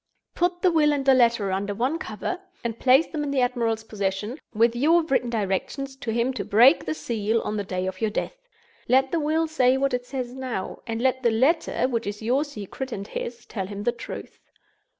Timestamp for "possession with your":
3.83-5.03